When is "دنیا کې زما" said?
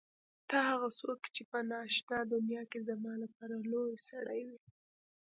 2.33-3.13